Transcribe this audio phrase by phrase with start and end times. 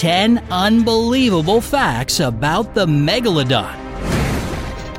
[0.00, 3.76] 10 unbelievable facts about the megalodon.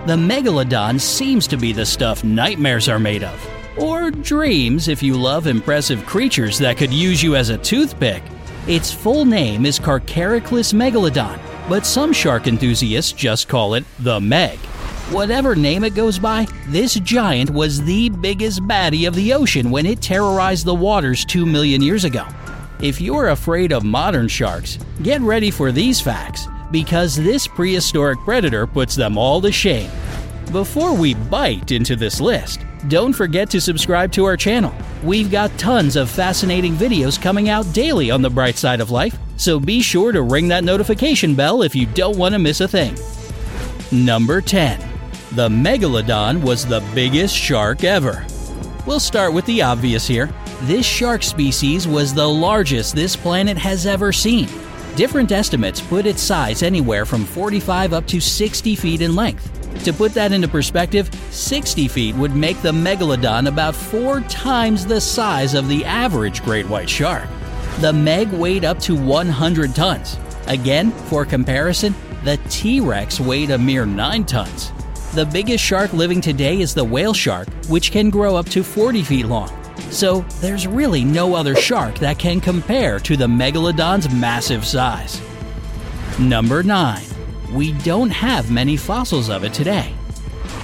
[0.06, 3.50] The megalodon seems to be the stuff nightmares are made of.
[3.79, 8.22] Or dreams if you love impressive creatures that could use you as a toothpick.
[8.68, 14.60] Its full name is Carcharodactylus megalodon, but some shark enthusiasts just call it the Meg.
[15.10, 19.88] Whatever name it goes by, this giant was the biggest baddie of the ocean when
[19.88, 22.27] it terrorized the waters 2 million years ago.
[22.81, 28.66] If you're afraid of modern sharks, get ready for these facts, because this prehistoric predator
[28.66, 29.91] puts them all to shame.
[30.52, 34.73] Before we bite into this list, don't forget to subscribe to our channel.
[35.04, 39.16] We've got tons of fascinating videos coming out daily on the bright side of life,
[39.38, 42.68] so be sure to ring that notification bell if you don't want to miss a
[42.68, 42.98] thing.
[43.91, 44.91] Number 10
[45.34, 48.26] the megalodon was the biggest shark ever.
[48.85, 50.29] We'll start with the obvious here.
[50.65, 54.48] This shark species was the largest this planet has ever seen.
[54.95, 59.49] Different estimates put its size anywhere from 45 up to 60 feet in length.
[59.85, 65.01] To put that into perspective, 60 feet would make the megalodon about four times the
[65.01, 67.27] size of the average great white shark.
[67.79, 70.19] The Meg weighed up to 100 tons.
[70.45, 74.71] Again, for comparison, the T Rex weighed a mere 9 tons.
[75.15, 79.01] The biggest shark living today is the whale shark, which can grow up to 40
[79.01, 79.60] feet long.
[79.92, 85.22] So, there's really no other shark that can compare to the megalodon's massive size.
[86.17, 87.03] Number 9.
[87.53, 89.94] We don't have many fossils of it today.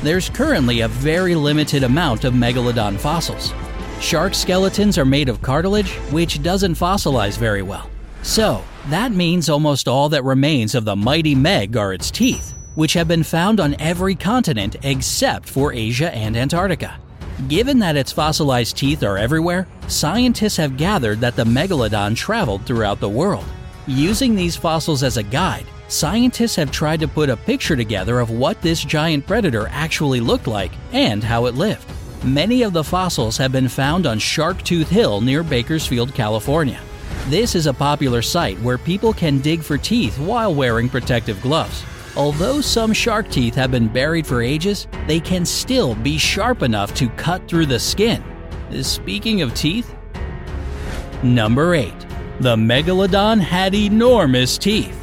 [0.02, 3.54] There's currently a very limited amount of megalodon fossils.
[4.00, 7.90] Shark skeletons are made of cartilage, which doesn't fossilize very well.
[8.22, 12.94] So, that means almost all that remains of the mighty Meg are its teeth which
[12.94, 17.00] have been found on every continent except for Asia and Antarctica.
[17.46, 23.00] Given that its fossilized teeth are everywhere, scientists have gathered that the megalodon traveled throughout
[23.00, 23.46] the world.
[23.86, 28.32] Using these fossils as a guide, scientists have tried to put a picture together of
[28.32, 31.86] what this giant predator actually looked like and how it lived.
[32.24, 36.82] Many of the fossils have been found on Sharktooth Hill near Bakersfield, California.
[37.28, 41.84] This is a popular site where people can dig for teeth while wearing protective gloves.
[42.18, 46.96] Although some shark teeth have been buried for ages, they can still be sharp enough
[46.96, 48.24] to cut through the skin.
[48.82, 49.96] Speaking of teeth,
[51.22, 51.94] Number 8.
[52.40, 54.98] The Megalodon had enormous teeth.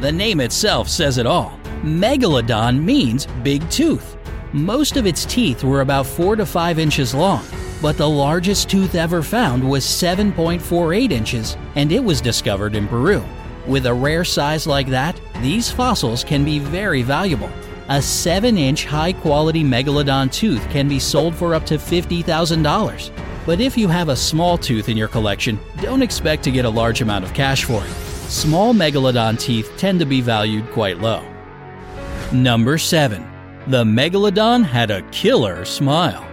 [0.00, 1.58] The name itself says it all.
[1.82, 4.16] Megalodon means big tooth.
[4.52, 7.44] Most of its teeth were about 4 to 5 inches long,
[7.80, 13.24] but the largest tooth ever found was 7.48 inches, and it was discovered in Peru.
[13.66, 17.50] With a rare size like that, these fossils can be very valuable.
[17.88, 23.10] A 7 inch high quality megalodon tooth can be sold for up to $50,000.
[23.46, 26.70] But if you have a small tooth in your collection, don't expect to get a
[26.70, 27.90] large amount of cash for it.
[28.30, 31.24] Small megalodon teeth tend to be valued quite low.
[32.32, 33.26] Number 7.
[33.66, 36.26] The megalodon had a killer smile.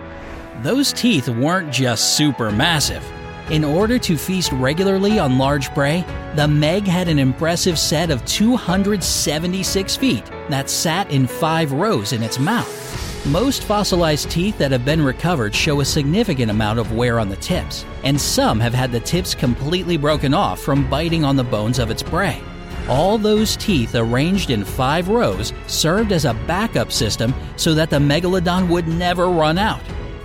[0.62, 3.04] Those teeth weren't just super massive.
[3.50, 6.04] In order to feast regularly on large prey,
[6.36, 12.24] the Meg had an impressive set of 276 feet that sat in five rows in
[12.24, 13.26] its mouth.
[13.26, 17.38] Most fossilized teeth that have been recovered show a significant amount of wear on the
[17.38, 21.80] tips, and some have had the tips completely broken off from biting on the bones
[21.80, 22.42] of its prey.
[22.90, 27.98] All those teeth arranged in five rows served as a backup system so that the
[27.98, 29.82] megalodon would never run out.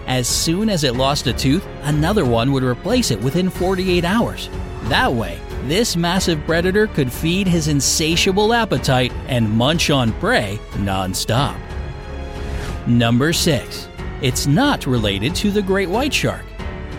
[0.06, 4.50] As soon as it lost a tooth, another one would replace it within 48 hours.
[4.84, 11.56] That way, this massive predator could feed his insatiable appetite and munch on prey nonstop.
[12.86, 13.88] Number 6.
[14.22, 16.44] It's not related to the great white shark.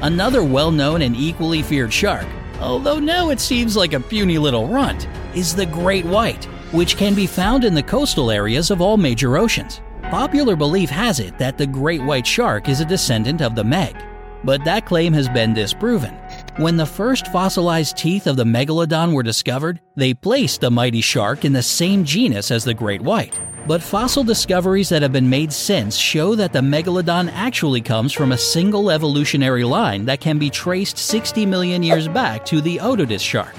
[0.02, 2.25] Another well known and equally feared shark,
[2.59, 7.13] although now it seems like a puny little runt, is the great white, which can
[7.13, 9.81] be found in the coastal areas of all major oceans.
[10.13, 13.95] Popular belief has it that the great white shark is a descendant of the Meg,
[14.44, 16.13] but that claim has been disproven.
[16.57, 21.45] When the first fossilized teeth of the megalodon were discovered, they placed the mighty shark
[21.45, 23.39] in the same genus as the great white.
[23.65, 28.33] But fossil discoveries that have been made since show that the megalodon actually comes from
[28.33, 33.24] a single evolutionary line that can be traced 60 million years back to the Otodus
[33.24, 33.56] shark.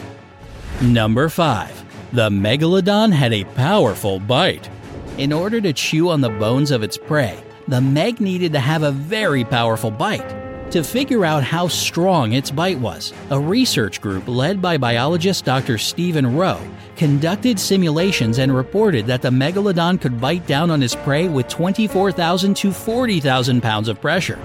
[0.80, 2.12] Number 5.
[2.12, 4.70] The megalodon had a powerful bite.
[5.16, 7.38] In order to chew on the bones of its prey,
[7.68, 10.28] the Meg needed to have a very powerful bite.
[10.72, 15.78] To figure out how strong its bite was, a research group led by biologist Dr.
[15.78, 16.60] Stephen Wroe
[16.96, 22.56] conducted simulations and reported that the megalodon could bite down on its prey with 24,000
[22.56, 24.40] to 40,000 pounds of pressure.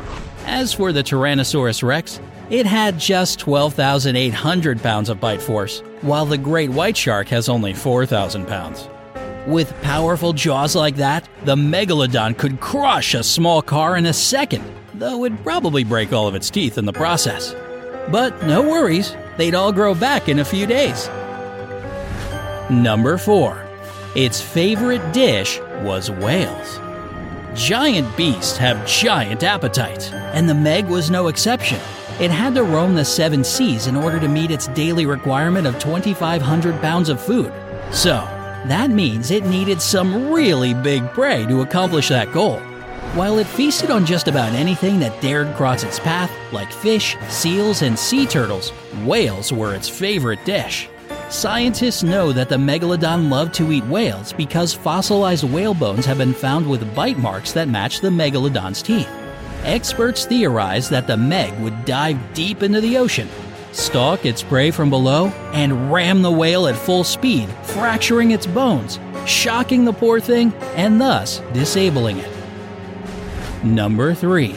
[0.46, 2.20] As for the Tyrannosaurus rex,
[2.50, 7.74] It had just 12,800 pounds of bite force, while the great white shark has only
[7.74, 8.90] 4,000 pounds.
[9.50, 14.64] With powerful jaws like that, the megalodon could crush a small car in a second,
[14.94, 17.56] though it'd probably break all of its teeth in the process.
[18.12, 21.08] But no worries, they'd all grow back in a few days.
[22.70, 23.66] Number 4.
[24.14, 26.80] Its favorite dish was whales.
[27.56, 31.80] Giant beasts have giant appetites, and the Meg was no exception.
[32.20, 35.80] It had to roam the seven seas in order to meet its daily requirement of
[35.80, 37.52] 2,500 pounds of food.
[37.92, 38.28] So,
[38.68, 42.60] that means it needed some really big prey to accomplish that goal.
[43.16, 47.82] While it feasted on just about anything that dared cross its path, like fish, seals,
[47.82, 48.72] and sea turtles,
[49.04, 50.90] whales were its favorite dish.
[51.30, 56.34] Scientists know that the megalodon loved to eat whales because fossilized whale bones have been
[56.34, 59.10] found with bite marks that match the megalodon's teeth.
[59.64, 63.28] Experts theorize that the Meg would dive deep into the ocean,
[63.72, 69.00] stalk its prey from below, and ram the whale at full speed, fracturing its bones,
[69.26, 72.30] shocking the poor thing, and thus disabling it.
[73.64, 74.56] Number 3.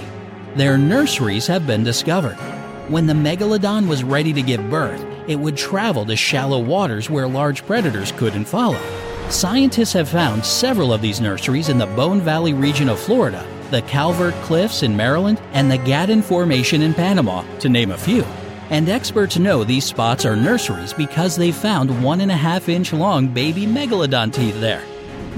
[0.55, 2.37] Their nurseries have been discovered.
[2.88, 7.29] When the megalodon was ready to give birth, it would travel to shallow waters where
[7.29, 8.81] large predators couldn't follow.
[9.31, 13.82] Scientists have found several of these nurseries in the Bone Valley region of Florida the
[13.82, 18.23] Calvert Cliffs in Maryland, and the Gatun Formation in Panama, to name a few.
[18.72, 22.94] And experts know these spots are nurseries because they found one and a half inch
[22.94, 24.82] long baby megalodon teeth there.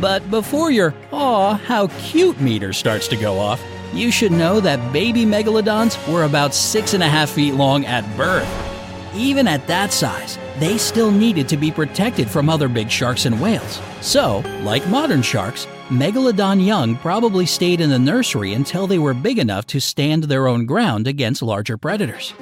[0.00, 3.60] But before your aw, how cute meter starts to go off,
[3.92, 8.04] you should know that baby megalodons were about six and a half feet long at
[8.16, 8.46] birth.
[9.16, 13.40] Even at that size, they still needed to be protected from other big sharks and
[13.40, 13.80] whales.
[14.00, 19.40] So, like modern sharks, Megalodon young probably stayed in the nursery until they were big
[19.40, 22.32] enough to stand their own ground against larger predators.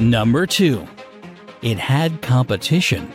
[0.00, 0.86] Number 2.
[1.60, 3.12] It had competition.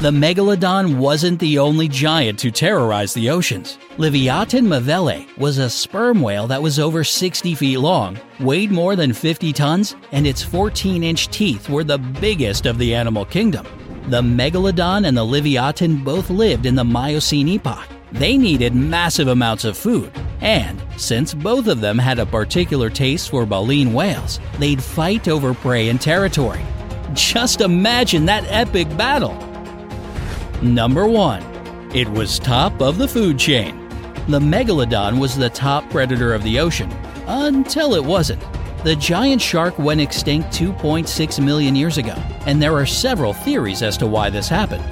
[0.00, 3.76] The megalodon wasn't the only giant to terrorize the oceans.
[3.96, 9.12] Livyatan melvillei was a sperm whale that was over 60 feet long, weighed more than
[9.12, 13.66] 50 tons, and its 14 inch teeth were the biggest of the animal kingdom.
[14.06, 19.64] The megalodon and the Livyatan both lived in the Miocene epoch, they needed massive amounts
[19.64, 24.82] of food, and since both of them had a particular taste for baleen whales, they'd
[24.82, 26.64] fight over prey and territory.
[27.12, 29.34] Just imagine that epic battle!
[30.62, 31.90] Number 1.
[31.94, 33.76] It was top of the food chain.
[34.28, 36.92] The megalodon was the top predator of the ocean,
[37.26, 38.42] until it wasn't.
[38.84, 42.14] The giant shark went extinct 2.6 million years ago,
[42.46, 44.84] and there are several theories as to why this happened.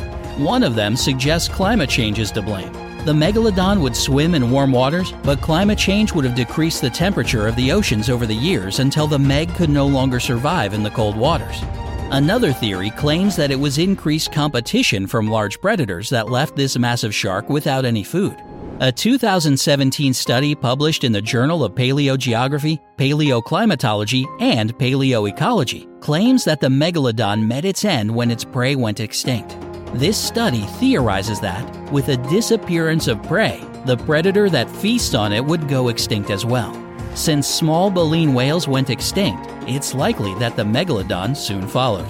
[0.42, 2.87] One of them suggests climate change is to blame.
[3.08, 7.46] The megalodon would swim in warm waters, but climate change would have decreased the temperature
[7.46, 10.90] of the oceans over the years until the meg could no longer survive in the
[10.90, 11.62] cold waters.
[12.10, 17.14] Another theory claims that it was increased competition from large predators that left this massive
[17.14, 18.36] shark without any food.
[18.80, 26.68] A 2017 study published in the Journal of Paleogeography, Paleoclimatology, and Paleoecology claims that the
[26.68, 29.56] megalodon met its end when its prey went extinct.
[29.94, 35.44] This study theorizes that, with a disappearance of prey, the predator that feasts on it
[35.44, 36.74] would go extinct as well.
[37.14, 42.08] Since small baleen whales went extinct, it's likely that the megalodon soon followed.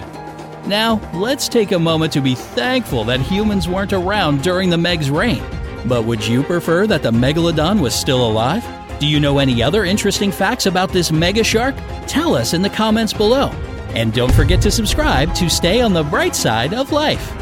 [0.66, 5.08] Now, let's take a moment to be thankful that humans weren't around during the Meg's
[5.08, 5.42] reign.
[5.87, 8.66] But would you prefer that the megalodon was still alive?
[8.99, 11.76] Do you know any other interesting facts about this mega shark?
[12.08, 13.49] Tell us in the comments below.
[13.94, 17.32] And don't forget to subscribe to stay on the bright side of life.